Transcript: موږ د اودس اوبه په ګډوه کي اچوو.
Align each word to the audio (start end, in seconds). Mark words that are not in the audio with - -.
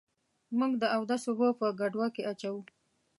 موږ 0.57 0.71
د 0.81 0.83
اودس 0.95 1.23
اوبه 1.29 1.49
په 1.59 1.67
ګډوه 1.79 2.07
کي 2.15 2.21
اچوو. 2.31 2.61